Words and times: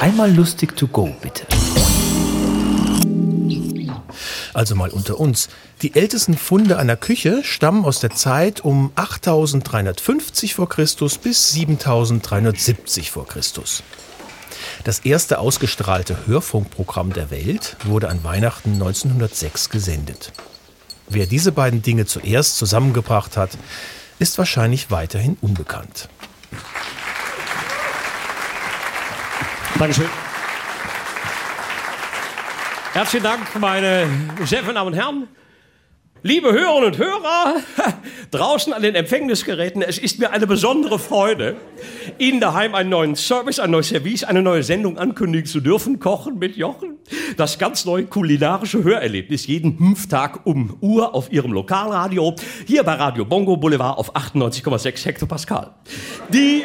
Einmal 0.00 0.30
lustig 0.32 0.76
to 0.76 0.86
go, 0.86 1.14
bitte. 1.22 1.46
Also 4.52 4.74
mal 4.74 4.90
unter 4.90 5.18
uns. 5.18 5.48
Die 5.82 5.94
ältesten 5.94 6.36
Funde 6.36 6.78
einer 6.78 6.96
Küche 6.96 7.42
stammen 7.44 7.84
aus 7.84 8.00
der 8.00 8.10
Zeit 8.10 8.60
um 8.62 8.92
8350 8.94 10.54
vor 10.54 10.68
Christus 10.68 11.18
bis 11.18 11.52
7370 11.52 13.10
vor 13.10 13.26
Christus. 13.26 13.82
Das 14.84 15.00
erste 15.00 15.38
ausgestrahlte 15.38 16.26
Hörfunkprogramm 16.26 17.12
der 17.12 17.30
Welt 17.30 17.76
wurde 17.84 18.08
an 18.08 18.22
Weihnachten 18.22 18.74
1906 18.74 19.70
gesendet. 19.70 20.32
Wer 21.08 21.26
diese 21.26 21.52
beiden 21.52 21.82
Dinge 21.82 22.06
zuerst 22.06 22.58
zusammengebracht 22.58 23.36
hat, 23.36 23.50
ist 24.18 24.38
wahrscheinlich 24.38 24.90
weiterhin 24.90 25.36
unbekannt. 25.40 26.08
Dankeschön. 29.78 30.06
Herzlichen 32.94 33.24
Dank, 33.24 33.60
meine 33.60 34.06
sehr 34.46 34.60
verehrten 34.60 34.74
Damen 34.74 34.86
und 34.88 34.94
Herren. 34.94 35.28
Liebe 36.22 36.50
Hörerinnen 36.50 36.92
und 36.92 36.98
Hörer, 36.98 37.56
draußen 38.30 38.72
an 38.72 38.80
den 38.80 38.94
Empfängnisgeräten, 38.94 39.82
es 39.82 39.98
ist 39.98 40.18
mir 40.18 40.30
eine 40.32 40.46
besondere 40.46 40.98
Freude, 40.98 41.56
Ihnen 42.18 42.40
daheim 42.40 42.74
einen 42.74 42.88
neuen 42.88 43.16
Service, 43.16 43.58
ein 43.58 43.70
neues 43.70 43.90
Service, 43.90 44.24
eine 44.24 44.40
neue 44.40 44.62
Sendung 44.62 44.96
ankündigen 44.96 45.46
zu 45.46 45.60
dürfen. 45.60 46.00
Kochen 46.00 46.38
mit 46.38 46.56
Jochen. 46.56 46.98
Das 47.36 47.58
ganz 47.58 47.84
neue 47.84 48.06
kulinarische 48.06 48.82
Hörerlebnis 48.82 49.46
jeden 49.46 49.76
Fünftag 49.76 50.46
um 50.46 50.78
Uhr 50.80 51.14
auf 51.14 51.30
Ihrem 51.30 51.52
Lokalradio. 51.52 52.34
Hier 52.66 52.82
bei 52.82 52.94
Radio 52.94 53.26
Bongo 53.26 53.58
Boulevard 53.58 53.98
auf 53.98 54.16
98,6 54.16 55.04
Hektopascal. 55.04 55.74
Die 56.30 56.64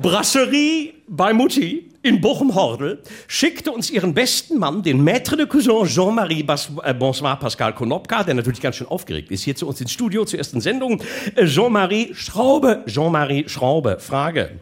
Brasserie 0.00 0.94
bei 1.08 1.32
Mutti 1.32 1.88
in 2.02 2.20
Bochum-Hordel 2.20 3.02
schickte 3.26 3.72
uns 3.72 3.90
ihren 3.90 4.14
besten 4.14 4.58
Mann, 4.58 4.82
den 4.82 5.02
Maître 5.02 5.36
de 5.36 5.46
Cousin 5.46 5.86
Jean-Marie 5.86 6.44
äh, 6.82 6.94
Bonsoir 6.94 7.38
Pascal 7.38 7.74
Konopka, 7.74 8.22
der 8.22 8.34
natürlich 8.34 8.60
ganz 8.60 8.76
schön 8.76 8.86
aufgeregt 8.86 9.30
ist, 9.30 9.42
hier 9.42 9.56
zu 9.56 9.66
uns 9.66 9.80
ins 9.80 9.92
Studio 9.92 10.24
zur 10.24 10.38
ersten 10.38 10.60
Sendung. 10.60 11.02
Äh, 11.34 11.46
Jean-Marie 11.46 12.14
Schraube, 12.14 12.84
Jean-Marie 12.86 13.48
Schraube, 13.48 13.98
Frage. 13.98 14.60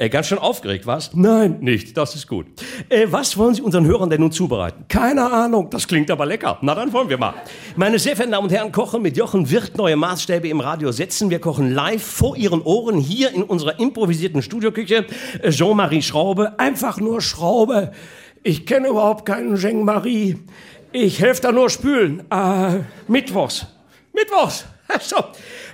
Äh, 0.00 0.08
ganz 0.08 0.28
schön 0.28 0.38
aufgeregt, 0.38 0.86
was? 0.86 1.10
Nein, 1.12 1.58
nicht. 1.60 1.94
Das 1.94 2.14
ist 2.14 2.26
gut. 2.26 2.46
Äh, 2.88 3.08
was 3.10 3.36
wollen 3.36 3.54
Sie 3.54 3.60
unseren 3.60 3.84
Hörern 3.84 4.08
denn 4.08 4.22
nun 4.22 4.32
zubereiten? 4.32 4.86
Keine 4.88 5.30
Ahnung. 5.30 5.68
Das 5.68 5.86
klingt 5.86 6.10
aber 6.10 6.24
lecker. 6.24 6.56
Na, 6.62 6.74
dann 6.74 6.90
wollen 6.94 7.10
wir 7.10 7.18
mal. 7.18 7.34
Meine 7.76 7.98
sehr 7.98 8.16
verehrten 8.16 8.32
Damen 8.32 8.44
und 8.44 8.50
Herren, 8.50 8.72
Kochen 8.72 9.02
mit 9.02 9.18
Jochen 9.18 9.50
wird 9.50 9.76
neue 9.76 9.96
Maßstäbe 9.96 10.48
im 10.48 10.60
Radio 10.60 10.90
setzen. 10.90 11.28
Wir 11.28 11.38
kochen 11.38 11.74
live 11.74 12.02
vor 12.02 12.34
Ihren 12.38 12.62
Ohren 12.62 12.96
hier 12.96 13.30
in 13.34 13.42
unserer 13.42 13.78
improvisierten 13.78 14.40
Studioküche. 14.40 15.04
Äh, 15.42 15.50
Jean-Marie 15.50 16.00
Schraube. 16.00 16.58
Einfach 16.58 16.98
nur 16.98 17.20
Schraube. 17.20 17.92
Ich 18.42 18.64
kenne 18.64 18.88
überhaupt 18.88 19.26
keinen 19.26 19.56
Jean-Marie. 19.56 20.38
Ich 20.92 21.20
helfe 21.20 21.42
da 21.42 21.52
nur 21.52 21.68
spülen. 21.68 22.22
Äh, 22.30 22.78
Mittwochs. 23.06 23.66
Mittwochs. 24.14 24.64
So, 25.00 25.16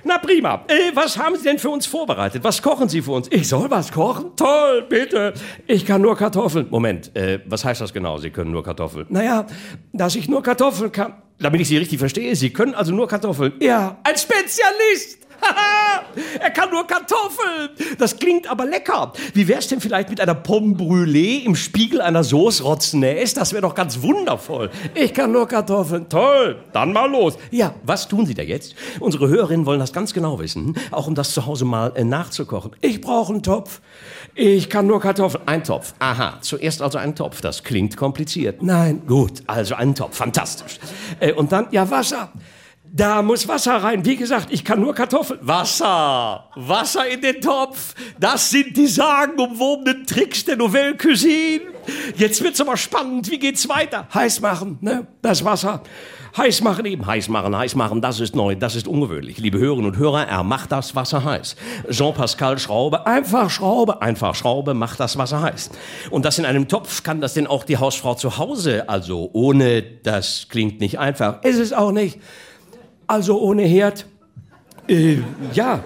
na 0.03 0.17
prima. 0.17 0.63
Äh, 0.67 0.95
was 0.95 1.17
haben 1.17 1.35
Sie 1.35 1.43
denn 1.43 1.59
für 1.59 1.69
uns 1.69 1.85
vorbereitet? 1.85 2.43
Was 2.43 2.61
kochen 2.61 2.89
Sie 2.89 3.01
für 3.01 3.11
uns? 3.11 3.27
Ich 3.31 3.47
soll 3.47 3.69
was 3.69 3.91
kochen? 3.91 4.31
Toll, 4.35 4.83
bitte. 4.87 5.33
Ich 5.67 5.85
kann 5.85 6.01
nur 6.01 6.15
Kartoffeln. 6.15 6.67
Moment, 6.69 7.15
äh, 7.15 7.39
was 7.45 7.65
heißt 7.65 7.81
das 7.81 7.93
genau? 7.93 8.17
Sie 8.17 8.29
können 8.29 8.51
nur 8.51 8.63
Kartoffeln? 8.63 9.05
Naja, 9.09 9.45
dass 9.93 10.15
ich 10.15 10.27
nur 10.27 10.41
Kartoffeln 10.43 10.91
kann. 10.91 11.15
Damit 11.39 11.61
ich 11.61 11.67
Sie 11.67 11.77
richtig 11.77 11.99
verstehe, 11.99 12.35
Sie 12.35 12.49
können 12.51 12.73
also 12.73 12.93
nur 12.93 13.07
Kartoffeln. 13.07 13.53
Ja, 13.59 13.97
ein 14.03 14.17
Spezialist. 14.17 15.26
er 16.39 16.49
kann 16.51 16.69
nur 16.71 16.85
Kartoffeln. 16.85 17.69
Das 17.97 18.17
klingt 18.17 18.49
aber 18.49 18.65
lecker. 18.65 19.13
Wie 19.33 19.47
wär's 19.47 19.67
denn 19.67 19.81
vielleicht 19.81 20.09
mit 20.09 20.19
einer 20.19 20.35
Pomme 20.35 20.75
brûlée 20.75 21.43
im 21.43 21.55
Spiegel 21.55 22.01
einer 22.01 22.23
Sauce 22.23 22.63
Rotznäs? 22.63 23.33
Das 23.33 23.53
wäre 23.53 23.61
doch 23.61 23.75
ganz 23.75 24.01
wundervoll. 24.01 24.69
Ich 24.93 25.13
kann 25.13 25.31
nur 25.31 25.47
Kartoffeln. 25.47 26.09
Toll. 26.09 26.57
Dann 26.73 26.93
mal 26.93 27.09
los. 27.09 27.37
Ja, 27.51 27.73
was 27.83 28.07
tun 28.07 28.25
Sie 28.25 28.33
da 28.33 28.43
jetzt? 28.43 28.75
Unsere 28.99 29.27
Hörerinnen 29.27 29.65
wollen 29.65 29.79
das 29.79 29.93
ganz 29.93 30.13
genau 30.13 30.39
wissen, 30.39 30.75
auch 30.91 31.07
um 31.07 31.15
das 31.15 31.33
zu 31.33 31.45
Hause 31.45 31.65
mal 31.65 31.91
äh, 31.95 32.03
nachzukochen. 32.03 32.71
Ich 32.81 33.01
brauche 33.01 33.33
einen 33.33 33.43
Topf. 33.43 33.81
Ich 34.35 34.69
kann 34.69 34.87
nur 34.87 34.99
Kartoffeln. 34.99 35.43
Ein 35.47 35.63
Topf. 35.63 35.93
Aha. 35.99 36.37
Zuerst 36.41 36.81
also 36.81 36.97
ein 36.97 37.15
Topf. 37.15 37.41
Das 37.41 37.63
klingt 37.63 37.97
kompliziert. 37.97 38.61
Nein. 38.61 39.01
Gut. 39.07 39.43
Also 39.47 39.75
einen 39.75 39.95
Topf. 39.95 40.17
Fantastisch. 40.17 40.79
Äh, 41.19 41.33
und 41.33 41.51
dann, 41.51 41.67
ja, 41.71 41.89
Wasser. 41.89 42.31
Da 42.91 43.21
muss 43.21 43.47
Wasser 43.47 43.75
rein. 43.75 44.05
Wie 44.05 44.15
gesagt, 44.15 44.47
ich 44.51 44.63
kann 44.63 44.79
nur 44.81 44.93
Kartoffeln. 44.93 45.39
Wasser. 45.41 46.49
Wasser 46.55 47.07
in 47.07 47.21
den 47.21 47.41
Topf. 47.41 47.93
Das 48.19 48.49
sind 48.49 48.75
die 48.75 48.87
sagenumwobenen 48.87 50.05
Tricks 50.05 50.45
der 50.45 50.57
Nouvelle 50.57 50.95
Cuisine. 50.95 51.61
Jetzt 52.15 52.43
wird's 52.43 52.61
aber 52.61 52.77
spannend. 52.77 53.29
Wie 53.29 53.39
geht's 53.39 53.67
weiter? 53.69 54.07
Heiß 54.13 54.41
machen, 54.41 54.77
ne? 54.81 55.07
Das 55.21 55.43
Wasser. 55.43 55.83
Heiß 56.35 56.61
machen 56.61 56.85
eben. 56.85 57.05
Heiß 57.05 57.29
machen, 57.29 57.57
heiß 57.57 57.75
machen. 57.75 58.01
Das 58.01 58.19
ist 58.19 58.35
neu. 58.35 58.55
Das 58.55 58.75
ist 58.75 58.87
ungewöhnlich. 58.87 59.37
Liebe 59.39 59.57
Hörerinnen 59.57 59.91
und 59.91 59.97
Hörer, 59.97 60.27
er 60.27 60.43
macht 60.43 60.71
das 60.71 60.95
Wasser 60.95 61.23
heiß. 61.23 61.55
Jean-Pascal 61.89 62.59
Schraube. 62.59 63.05
Einfach 63.07 63.49
Schraube. 63.49 64.01
Einfach 64.01 64.35
Schraube 64.35 64.73
macht 64.73 64.99
das 64.99 65.17
Wasser 65.17 65.41
heiß. 65.41 65.71
Und 66.11 66.25
das 66.25 66.37
in 66.37 66.45
einem 66.45 66.67
Topf 66.67 67.03
kann 67.03 67.21
das 67.21 67.33
denn 67.33 67.47
auch 67.47 67.63
die 67.63 67.77
Hausfrau 67.77 68.15
zu 68.15 68.37
Hause. 68.37 68.87
Also 68.87 69.29
ohne, 69.33 69.81
das 69.81 70.47
klingt 70.49 70.79
nicht 70.79 70.99
einfach. 70.99 71.43
Ist 71.43 71.59
es 71.59 71.73
auch 71.73 71.91
nicht. 71.91 72.19
Also 73.07 73.39
ohne 73.39 73.63
Herd? 73.63 74.05
Äh, 74.87 75.19
ja. 75.53 75.83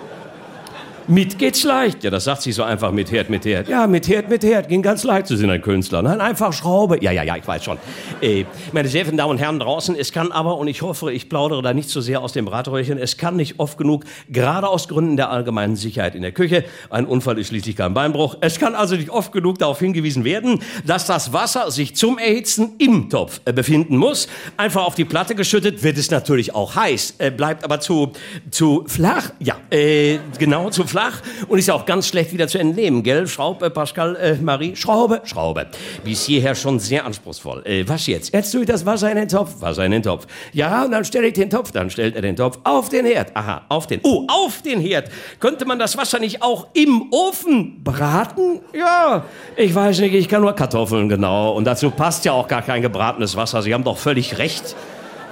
Mit 1.08 1.38
geht's 1.38 1.64
leicht. 1.64 2.04
Ja, 2.04 2.10
das 2.10 2.24
sagt 2.24 2.42
sie 2.42 2.52
so 2.52 2.64
einfach 2.64 2.92
mit 2.92 3.12
Herd, 3.12 3.30
mit 3.30 3.46
Herd. 3.46 3.68
Ja, 3.68 3.86
mit 3.86 4.08
Herd, 4.08 4.30
mit 4.30 4.44
Herd. 4.44 4.68
Ging 4.68 4.82
ganz 4.82 5.04
leicht. 5.04 5.28
Sie 5.28 5.38
sind 5.38 5.50
ein 5.50 5.62
Künstler. 5.62 6.02
Nein, 6.02 6.22
einfach 6.22 6.54
Schraube. 6.54 6.98
Ja, 7.02 7.12
ja, 7.12 7.24
ja, 7.24 7.36
ich 7.36 7.48
weiß 7.48 7.64
schon. 7.64 7.78
Äh, 8.22 8.46
meine 8.72 8.88
sehr 8.88 9.06
verehrten 9.06 9.18
Damen 9.18 9.32
und 9.32 9.38
Herren 9.38 9.60
draußen, 9.60 9.96
es 9.96 10.12
kann 10.12 10.32
aber, 10.32 10.58
und 10.58 10.68
ich 10.68 10.82
hoffe, 10.82 11.12
ich 11.12 11.28
plaudere 11.28 11.62
da 11.62 11.74
nicht 11.74 11.90
so 11.90 12.02
sehr 12.02 12.22
aus 12.22 12.34
dem 12.34 12.46
Bratröhrchen, 12.46 12.98
es 12.98 13.18
kann 13.18 13.36
nicht 13.36 13.60
oft 13.60 13.78
genug, 13.78 14.06
gerade 14.30 14.68
aus 14.68 14.88
Gründen 14.88 15.18
der 15.18 15.30
allgemeinen 15.30 15.76
Sicherheit 15.76 16.16
in 16.16 16.22
der 16.22 16.32
Küche, 16.32 16.64
ein 16.90 17.06
Unfall 17.06 17.38
ist 17.38 17.48
schließlich 17.48 17.76
kein 17.76 17.94
Beinbruch, 17.94 18.38
es 18.42 18.58
kann 18.60 18.76
also 18.76 18.96
nicht 18.96 19.10
oft 19.10 19.32
genug 19.32 19.60
darauf 19.60 19.80
hingewiesen 19.80 20.24
werden, 20.24 20.62
dass 20.86 21.06
das 21.06 21.34
Wasser 21.34 21.72
sich 21.72 21.96
zum 21.96 22.18
Erhitzen 22.18 22.76
im 22.78 23.10
Topf 23.10 23.42
äh, 23.46 23.54
befinden 23.54 23.98
muss. 23.98 24.28
Einfach 24.58 24.86
auf 24.86 24.96
die 24.96 25.06
Platte 25.06 25.36
geschüttet 25.36 25.84
wird 25.84 25.98
es 25.98 26.10
natürlich 26.12 26.56
auch 26.56 26.76
heiß, 26.76 27.16
äh, 27.18 27.32
bleibt 27.32 27.64
aber 27.64 27.80
zu, 27.80 28.12
zu 28.50 28.86
flach. 28.88 29.32
Ja, 29.40 29.58
äh, 29.72 30.20
genau, 30.40 30.70
zu 30.70 30.86
flach 30.92 31.22
und 31.48 31.58
ist 31.58 31.72
auch 31.72 31.86
ganz 31.86 32.08
schlecht 32.08 32.34
wieder 32.34 32.48
zu 32.48 32.60
entnehmen, 32.60 33.02
gell? 33.02 33.28
Schraube, 33.28 33.70
Pascal, 33.70 34.16
äh, 34.18 34.36
Marie, 34.36 34.76
Schraube, 34.76 35.22
Schraube. 35.24 35.68
Bis 36.04 36.26
hierher 36.26 36.54
schon 36.54 36.80
sehr 36.80 37.06
anspruchsvoll. 37.06 37.64
Äh, 37.66 37.88
was 37.88 38.08
jetzt? 38.08 38.34
Jetzt 38.34 38.52
tue 38.52 38.62
ich 38.62 38.68
das 38.68 38.86
Wasser 38.86 39.10
in 39.10 39.18
den 39.18 39.28
Topf. 39.28 39.62
Wasser 39.62 39.86
in 39.86 39.92
den 39.92 40.04
Topf. 40.04 40.28
Ja, 40.54 40.84
und 40.84 40.92
dann 40.92 41.06
stelle 41.06 41.28
ich 41.28 41.34
den 41.34 41.50
Topf. 41.50 41.72
Dann 41.72 41.90
stellt 41.90 42.16
er 42.16 42.22
den 42.22 42.36
Topf 42.36 42.60
auf 42.64 42.90
den 42.90 43.06
Herd. 43.06 43.36
Aha, 43.36 43.64
auf 43.70 43.88
den. 43.88 44.02
Oh, 44.04 44.26
auf 44.28 44.62
den 44.62 44.80
Herd. 44.82 45.10
Könnte 45.40 45.66
man 45.66 45.80
das 45.80 45.98
Wasser 45.98 46.20
nicht 46.20 46.44
auch 46.44 46.68
im 46.74 47.12
Ofen 47.12 47.84
braten? 47.84 48.60
Ja, 48.74 49.26
ich 49.56 49.74
weiß 49.74 50.00
nicht, 50.00 50.14
ich 50.14 50.28
kann 50.28 50.42
nur 50.42 50.54
Kartoffeln, 50.54 51.08
genau. 51.08 51.54
Und 51.54 51.66
dazu 51.66 51.90
passt 51.90 52.26
ja 52.26 52.34
auch 52.34 52.48
gar 52.48 52.62
kein 52.62 52.82
gebratenes 52.82 53.36
Wasser. 53.36 53.62
Sie 53.62 53.74
haben 53.74 53.84
doch 53.84 53.98
völlig 53.98 54.38
recht. 54.38 54.76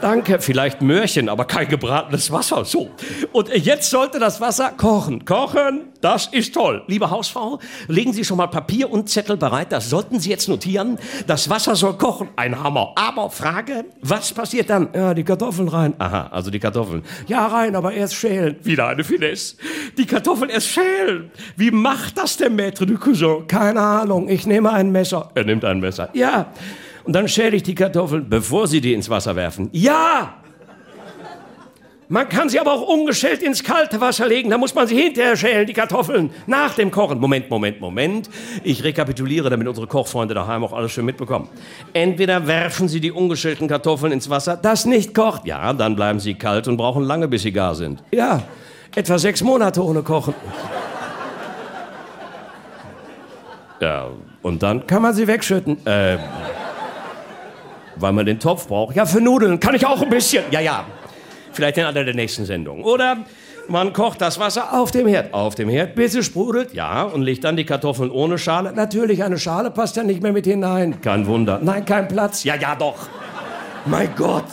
Danke, 0.02 0.40
vielleicht 0.40 0.82
Möhrchen, 0.82 1.28
aber 1.28 1.46
kein 1.46 1.68
gebratenes 1.68 2.32
Wasser. 2.32 2.64
So. 2.64 2.90
Und 3.32 3.50
jetzt 3.50 3.90
sollte 3.90 4.20
das 4.20 4.40
Wasser 4.40 4.72
kochen. 4.78 5.26
Kochen, 5.26 5.90
das 6.02 6.28
ist 6.28 6.54
toll. 6.54 6.84
Liebe 6.88 7.10
Hausfrau, 7.10 7.60
legen 7.88 8.14
Sie 8.14 8.24
schon 8.24 8.38
mal 8.38 8.48
Papier 8.48 8.90
und 8.90 9.10
Zettel 9.10 9.36
bereit. 9.36 9.72
Das 9.72 9.90
sollten 9.90 10.20
Sie 10.20 10.30
jetzt 10.30 10.48
notieren. 10.48 10.98
Das 11.28 11.50
Wasser 11.50 11.76
soll 11.76 11.98
kochen. 11.98 12.30
Ein 12.38 12.64
Hammer. 12.64 12.94
Aber 12.96 13.30
Frage, 13.30 13.86
was 14.02 14.32
passiert 14.32 14.70
dann? 14.70 14.90
Ja, 14.94 15.14
die 15.14 15.24
Kartoffeln 15.24 15.68
rein. 15.68 15.94
Aha, 16.00 16.30
also 16.32 16.50
die 16.50 16.60
Kartoffeln. 16.60 17.04
Ja, 17.28 17.48
rein, 17.48 17.76
aber 17.76 17.92
erst 17.94 18.16
schälen. 18.16 18.56
Wieder 18.64 18.88
eine 18.88 19.04
Finesse. 19.04 19.58
Die 19.98 20.06
Kartoffeln 20.06 20.50
erst 20.50 20.68
schälen. 20.68 21.32
Wie 21.58 21.72
macht 21.72 22.18
das 22.18 22.38
der 22.38 22.50
Maître 22.50 22.86
du 22.86 22.98
Cousin? 22.98 23.48
Keine 23.48 23.82
Ahnung. 23.82 24.30
Ich 24.30 24.48
nehme 24.48 24.72
ein 24.72 24.92
Messer. 24.92 25.30
Er 25.36 25.44
nimmt 25.44 25.66
ein 25.66 25.80
Messer. 25.80 26.10
Ja. 26.14 26.48
Und 27.10 27.14
dann 27.14 27.28
schäle 27.28 27.56
ich 27.56 27.64
die 27.64 27.74
Kartoffeln, 27.74 28.30
bevor 28.30 28.68
Sie 28.68 28.82
die 28.82 28.94
ins 28.94 29.10
Wasser 29.10 29.36
werfen. 29.36 29.70
Ja! 29.72 30.36
Man 32.08 32.30
kann 32.30 32.50
sie 32.50 32.60
aber 32.60 32.72
auch 32.72 32.88
ungeschält 32.88 33.42
ins 33.42 33.64
kalte 33.64 34.00
Wasser 34.00 34.28
legen. 34.28 34.52
Da 34.52 34.60
muss 34.60 34.76
man 34.76 34.86
sie 34.86 34.96
hinterher 34.96 35.36
schälen, 35.36 35.66
die 35.66 35.74
Kartoffeln, 35.74 36.30
nach 36.46 36.76
dem 36.76 36.92
Kochen. 36.92 37.20
Moment, 37.20 37.50
Moment, 37.50 37.82
Moment. 37.82 38.30
Ich 38.64 38.84
rekapituliere, 38.84 39.50
damit 39.50 39.68
unsere 39.68 39.88
Kochfreunde 39.88 40.36
daheim 40.36 40.64
auch 40.64 40.72
alles 40.72 40.92
schön 40.92 41.06
mitbekommen. 41.06 41.50
Entweder 41.94 42.46
werfen 42.46 42.88
Sie 42.88 43.00
die 43.00 43.12
ungeschälten 43.12 43.68
Kartoffeln 43.68 44.12
ins 44.12 44.30
Wasser, 44.30 44.56
das 44.56 44.86
nicht 44.86 45.16
kocht. 45.16 45.48
Ja, 45.48 45.74
dann 45.74 45.96
bleiben 45.96 46.20
sie 46.20 46.36
kalt 46.36 46.68
und 46.68 46.78
brauchen 46.78 47.04
lange, 47.06 47.28
bis 47.28 47.42
sie 47.42 47.52
gar 47.52 47.74
sind. 47.74 48.04
Ja, 48.12 48.44
etwa 48.96 49.18
sechs 49.18 49.42
Monate 49.42 49.84
ohne 49.84 50.04
Kochen. 50.04 50.36
Ja, 53.82 54.10
und 54.42 54.62
dann 54.62 54.86
kann 54.88 55.02
man 55.02 55.14
sie 55.14 55.26
wegschütten. 55.26 55.86
Äh, 55.86 56.18
weil 58.00 58.14
man 58.14 58.26
den 58.26 58.40
Topf 58.40 58.68
braucht. 58.68 58.96
Ja, 58.96 59.06
für 59.06 59.22
Nudeln 59.22 59.60
kann 59.60 59.76
ich 59.76 59.86
auch 59.86 60.02
ein 60.02 60.10
bisschen. 60.10 60.44
Ja, 60.52 60.60
ja. 60.60 60.86
Vielleicht 61.52 61.78
in 61.78 61.86
einer 61.86 62.04
der 62.04 62.14
nächsten 62.14 62.46
Sendungen. 62.46 62.84
Oder 62.84 63.18
Man 63.70 63.94
kocht 63.94 64.20
das 64.20 64.40
Wasser 64.40 64.74
auf 64.74 64.90
dem 64.90 65.06
Herd, 65.08 65.32
auf 65.32 65.54
dem 65.54 65.70
Herd, 65.70 65.94
bis 65.94 66.16
es 66.16 66.26
sprudelt, 66.26 66.74
ja, 66.74 67.04
und 67.04 67.22
legt 67.22 67.44
dann 67.44 67.56
die 67.56 67.66
Kartoffeln 67.66 68.10
ohne 68.10 68.40
Schale. 68.40 68.74
Natürlich, 68.74 69.24
eine 69.24 69.38
Schale 69.38 69.70
passt 69.70 69.96
ja 69.96 70.02
nicht 70.02 70.24
mehr 70.24 70.34
mit 70.34 70.46
hinein. 70.46 71.00
Kein 71.02 71.28
Wunder. 71.28 71.60
Nein, 71.62 71.86
kein 71.86 72.08
Platz. 72.08 72.44
Ja, 72.44 72.56
ja, 72.56 72.74
doch. 72.76 72.96
Mein 73.86 74.10
Gott. 74.16 74.46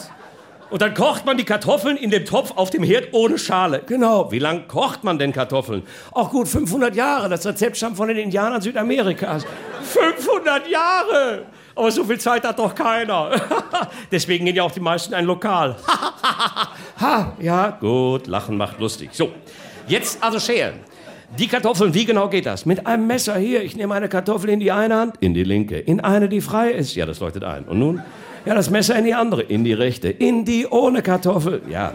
Und 0.68 0.82
dann 0.82 0.92
kocht 0.92 1.24
man 1.24 1.38
die 1.38 1.44
Kartoffeln 1.44 1.96
in 1.96 2.10
dem 2.10 2.26
Topf 2.26 2.52
auf 2.56 2.68
dem 2.68 2.82
Herd 2.82 3.08
ohne 3.12 3.38
Schale. 3.38 3.80
Genau. 3.86 4.30
Wie 4.32 4.38
lange 4.38 4.62
kocht 4.62 5.02
man 5.02 5.18
denn 5.18 5.32
Kartoffeln? 5.32 5.82
Ach 6.14 6.28
gut, 6.28 6.46
500 6.46 6.94
Jahre. 6.94 7.30
Das 7.30 7.46
Rezept 7.46 7.78
stammt 7.78 7.96
von 7.96 8.08
den 8.08 8.18
Indianern 8.18 8.60
Südamerikas. 8.60 9.46
500 9.82 10.68
Jahre! 10.68 11.42
Aber 11.76 11.90
so 11.92 12.04
viel 12.04 12.18
Zeit 12.18 12.42
hat 12.44 12.58
doch 12.58 12.74
keiner. 12.74 13.30
Deswegen 14.10 14.46
gehen 14.46 14.56
ja 14.56 14.62
auch 14.62 14.72
die 14.72 14.80
meisten 14.80 15.12
in 15.12 15.18
ein 15.18 15.26
Lokal. 15.26 15.76
ja, 17.40 17.76
gut, 17.78 18.26
Lachen 18.26 18.56
macht 18.56 18.80
lustig. 18.80 19.10
So, 19.12 19.30
jetzt 19.86 20.22
also 20.22 20.40
schälen. 20.40 20.80
Die 21.38 21.48
Kartoffeln, 21.48 21.92
wie 21.92 22.06
genau 22.06 22.28
geht 22.28 22.46
das? 22.46 22.64
Mit 22.64 22.86
einem 22.86 23.06
Messer 23.06 23.36
hier. 23.36 23.62
Ich 23.62 23.76
nehme 23.76 23.94
eine 23.94 24.08
Kartoffel 24.08 24.48
in 24.50 24.60
die 24.60 24.72
eine 24.72 24.94
Hand, 24.96 25.16
in 25.20 25.34
die 25.34 25.44
linke, 25.44 25.78
in 25.78 26.00
eine, 26.00 26.30
die 26.30 26.40
frei 26.40 26.70
ist. 26.70 26.94
Ja, 26.94 27.04
das 27.04 27.20
leuchtet 27.20 27.44
ein. 27.44 27.64
Und 27.64 27.78
nun? 27.78 28.02
Ja, 28.46 28.54
das 28.54 28.70
Messer 28.70 28.96
in 28.96 29.04
die 29.04 29.14
andere, 29.14 29.42
in 29.42 29.62
die 29.64 29.74
rechte, 29.74 30.08
in 30.08 30.44
die 30.46 30.66
ohne 30.66 31.02
Kartoffel. 31.02 31.60
Ja, 31.68 31.92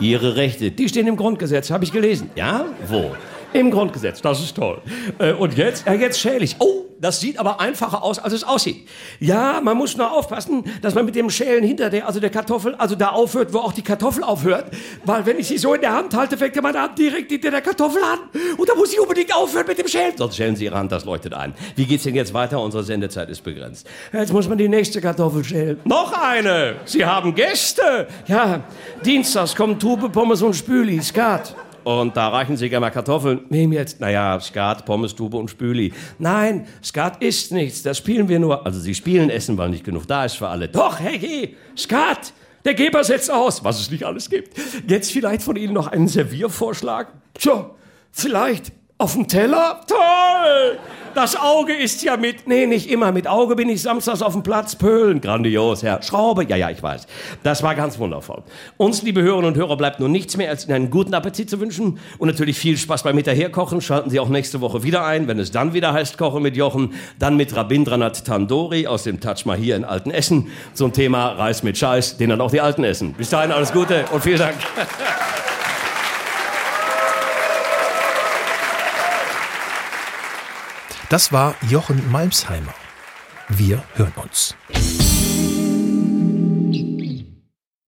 Ihre 0.00 0.36
Rechte, 0.36 0.70
die 0.72 0.88
stehen 0.88 1.06
im 1.06 1.16
Grundgesetz, 1.16 1.70
habe 1.70 1.84
ich 1.84 1.92
gelesen. 1.92 2.30
Ja? 2.34 2.66
Wo? 2.88 3.12
Im 3.52 3.70
Grundgesetz, 3.70 4.20
das 4.20 4.40
ist 4.40 4.56
toll. 4.56 4.82
Äh, 5.18 5.32
und 5.32 5.56
jetzt, 5.56 5.86
ja, 5.86 5.94
jetzt 5.94 6.18
schäle 6.18 6.44
ich. 6.44 6.56
Oh, 6.58 6.83
das 7.00 7.20
sieht 7.20 7.38
aber 7.38 7.60
einfacher 7.60 8.02
aus, 8.02 8.18
als 8.18 8.32
es 8.32 8.44
aussieht. 8.44 8.86
Ja, 9.20 9.60
man 9.62 9.76
muss 9.76 9.96
nur 9.96 10.10
aufpassen, 10.10 10.64
dass 10.82 10.94
man 10.94 11.04
mit 11.04 11.14
dem 11.14 11.30
Schälen 11.30 11.64
hinter 11.64 11.90
der, 11.90 12.06
also 12.06 12.20
der 12.20 12.30
Kartoffel, 12.30 12.74
also 12.76 12.94
da 12.94 13.08
aufhört, 13.10 13.52
wo 13.52 13.58
auch 13.58 13.72
die 13.72 13.82
Kartoffel 13.82 14.22
aufhört. 14.22 14.72
Weil 15.04 15.26
wenn 15.26 15.38
ich 15.38 15.48
sie 15.48 15.58
so 15.58 15.74
in 15.74 15.80
der 15.80 15.92
Hand 15.92 16.14
halte, 16.14 16.36
fängt 16.36 16.60
meine 16.62 16.80
Hand 16.80 16.98
direkt 16.98 17.30
hinter 17.30 17.50
der 17.50 17.60
Kartoffel 17.60 18.02
an. 18.02 18.18
Und 18.56 18.68
da 18.68 18.74
muss 18.74 18.92
ich 18.92 19.00
unbedingt 19.00 19.34
aufhören 19.34 19.66
mit 19.66 19.78
dem 19.78 19.88
Schälen. 19.88 20.12
Sonst 20.16 20.36
schälen 20.36 20.56
Sie 20.56 20.64
Ihre 20.64 20.76
Hand, 20.76 20.92
das 20.92 21.04
leuchtet 21.04 21.34
ein. 21.34 21.54
Wie 21.76 21.84
geht's 21.84 22.04
denn 22.04 22.14
jetzt 22.14 22.32
weiter? 22.32 22.60
Unsere 22.60 22.84
Sendezeit 22.84 23.28
ist 23.28 23.42
begrenzt. 23.42 23.86
Jetzt 24.12 24.32
muss 24.32 24.48
man 24.48 24.58
die 24.58 24.68
nächste 24.68 25.00
Kartoffel 25.00 25.44
schälen. 25.44 25.80
Noch 25.84 26.12
eine! 26.12 26.76
Sie 26.84 27.04
haben 27.04 27.34
Gäste! 27.34 28.06
Ja, 28.26 28.64
dienstags 29.04 29.54
kommen 29.54 29.78
Tube, 29.78 30.10
Pommes 30.12 30.42
und 30.42 30.54
Spüli, 30.54 31.00
Skat. 31.02 31.54
Und 31.84 32.16
da 32.16 32.28
reichen 32.28 32.56
Sie 32.56 32.68
gerne 32.68 32.86
mal 32.86 32.90
Kartoffeln. 32.90 33.40
Wem 33.50 33.72
jetzt? 33.72 34.00
Naja, 34.00 34.40
Skat, 34.40 34.84
Pommes, 34.84 35.14
Tube 35.14 35.34
und 35.34 35.50
Spüli. 35.50 35.92
Nein, 36.18 36.66
Skat 36.82 37.22
ist 37.22 37.52
nichts. 37.52 37.82
Das 37.82 37.98
spielen 37.98 38.28
wir 38.28 38.38
nur. 38.38 38.64
Also 38.64 38.80
Sie 38.80 38.94
spielen 38.94 39.30
Essen, 39.30 39.56
weil 39.58 39.68
nicht 39.68 39.84
genug 39.84 40.06
da 40.06 40.24
ist 40.24 40.34
für 40.34 40.48
alle. 40.48 40.68
Doch, 40.68 40.98
Herr 40.98 41.18
G. 41.18 41.54
Skat! 41.76 42.32
Der 42.64 42.72
Geber 42.72 43.04
setzt 43.04 43.30
aus, 43.30 43.62
was 43.62 43.78
es 43.78 43.90
nicht 43.90 44.04
alles 44.04 44.30
gibt. 44.30 44.56
Jetzt 44.88 45.12
vielleicht 45.12 45.42
von 45.42 45.54
Ihnen 45.56 45.74
noch 45.74 45.88
einen 45.88 46.08
Serviervorschlag? 46.08 47.08
Tja, 47.34 47.70
vielleicht 48.10 48.72
auf 48.96 49.12
dem 49.12 49.28
Teller? 49.28 49.82
Toll! 49.86 50.78
Das 51.14 51.36
Auge 51.36 51.72
ist 51.72 52.02
ja 52.02 52.16
mit. 52.16 52.48
Nee, 52.48 52.66
nicht 52.66 52.90
immer. 52.90 53.12
Mit 53.12 53.28
Auge 53.28 53.54
bin 53.54 53.68
ich 53.68 53.82
samstags 53.82 54.20
auf 54.20 54.32
dem 54.32 54.42
Platz 54.42 54.74
Pöhlen. 54.74 55.20
Grandios, 55.20 55.82
Herr. 55.84 56.02
Schraube. 56.02 56.44
Ja, 56.44 56.56
ja, 56.56 56.70
ich 56.70 56.82
weiß. 56.82 57.06
Das 57.44 57.62
war 57.62 57.76
ganz 57.76 57.98
wundervoll. 58.00 58.42
Uns, 58.76 59.02
liebe 59.02 59.22
Hörerinnen 59.22 59.52
und 59.52 59.56
Hörer, 59.56 59.76
bleibt 59.76 60.00
nun 60.00 60.10
nichts 60.10 60.36
mehr, 60.36 60.50
als 60.50 60.64
Ihnen 60.64 60.74
einen 60.74 60.90
guten 60.90 61.14
Appetit 61.14 61.48
zu 61.48 61.60
wünschen. 61.60 62.00
Und 62.18 62.28
natürlich 62.28 62.58
viel 62.58 62.76
Spaß 62.76 63.04
beim 63.04 63.14
Hinterherkochen. 63.16 63.80
Schalten 63.80 64.10
Sie 64.10 64.18
auch 64.18 64.28
nächste 64.28 64.60
Woche 64.60 64.82
wieder 64.82 65.04
ein, 65.04 65.28
wenn 65.28 65.38
es 65.38 65.52
dann 65.52 65.72
wieder 65.72 65.92
heißt 65.92 66.18
Kochen 66.18 66.42
mit 66.42 66.56
Jochen. 66.56 66.94
Dann 67.18 67.36
mit 67.36 67.54
Rabindranath 67.54 68.24
Tandori 68.24 68.86
aus 68.88 69.04
dem 69.04 69.20
mal 69.44 69.56
hier 69.56 69.76
in 69.76 69.84
Alten 69.84 70.10
Essen 70.10 70.48
zum 70.74 70.92
Thema 70.92 71.28
Reis 71.28 71.62
mit 71.62 71.78
Scheiß, 71.78 72.16
den 72.16 72.30
dann 72.30 72.40
auch 72.40 72.50
die 72.50 72.60
Alten 72.60 72.82
essen. 72.82 73.14
Bis 73.14 73.30
dahin 73.30 73.52
alles 73.52 73.72
Gute 73.72 74.04
und 74.12 74.22
vielen 74.22 74.38
Dank. 74.38 74.56
Das 81.14 81.30
war 81.30 81.54
Jochen 81.70 82.10
Malmsheimer. 82.10 82.74
Wir 83.48 83.84
hören 83.94 84.14
uns. 84.16 84.56